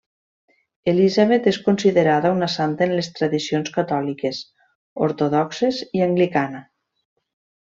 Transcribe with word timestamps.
Elisabet 0.93 1.49
és 1.51 1.59
considerada 1.67 2.31
una 2.37 2.49
santa 2.53 2.87
en 2.87 2.95
les 3.01 3.11
tradicions 3.19 3.71
catòliques, 3.77 4.41
ortodoxes 5.09 5.85
i 6.01 6.05
anglicana. 6.11 6.65